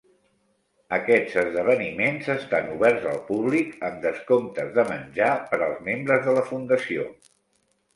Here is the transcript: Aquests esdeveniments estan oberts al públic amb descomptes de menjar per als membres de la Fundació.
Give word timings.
Aquests 0.97 1.35
esdeveniments 1.41 2.31
estan 2.37 2.73
oberts 2.77 3.07
al 3.13 3.21
públic 3.29 3.79
amb 3.91 4.03
descomptes 4.09 4.75
de 4.81 4.89
menjar 4.93 5.33
per 5.55 5.65
als 5.71 5.89
membres 5.93 6.31
de 6.31 6.41
la 6.43 6.49
Fundació. 6.55 7.13